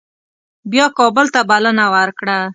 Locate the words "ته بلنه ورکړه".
1.33-2.37